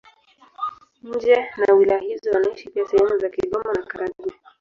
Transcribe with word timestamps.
Nje 1.03 1.37
na 1.57 1.71
wilaya 1.73 1.99
hizo 2.01 2.31
wanaishi 2.31 2.69
pia 2.69 2.85
sehemu 2.87 3.19
za 3.19 3.29
Kigoma 3.29 3.73
na 3.73 3.85
Karagwe. 3.85 4.31